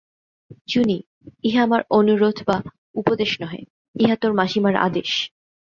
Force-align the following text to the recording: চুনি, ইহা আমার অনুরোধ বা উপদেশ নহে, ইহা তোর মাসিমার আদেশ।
চুনি, 0.67 0.97
ইহা 1.43 1.61
আমার 1.63 1.81
অনুরোধ 1.89 2.37
বা 2.47 2.57
উপদেশ 2.95 3.31
নহে, 3.41 3.61
ইহা 3.95 4.15
তোর 4.15 4.31
মাসিমার 4.33 4.75
আদেশ। 4.77 5.11